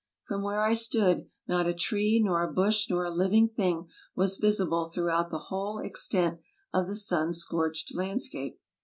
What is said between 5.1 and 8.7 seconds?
the whole extent of the sun scorched landscape.